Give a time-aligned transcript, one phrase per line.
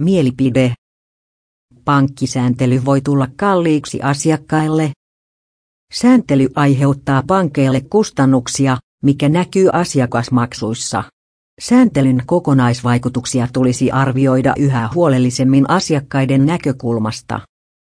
[0.00, 0.74] Mielipide.
[1.84, 4.92] Pankkisääntely voi tulla kalliiksi asiakkaille.
[5.92, 11.04] Sääntely aiheuttaa pankeille kustannuksia, mikä näkyy asiakasmaksuissa.
[11.60, 17.40] Sääntelyn kokonaisvaikutuksia tulisi arvioida yhä huolellisemmin asiakkaiden näkökulmasta.